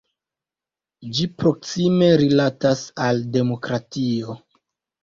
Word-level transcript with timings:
Ĝi 1.17 1.27
proksime 1.43 2.09
rilatas 2.25 2.85
al 3.07 3.23
demokratio. 3.39 4.43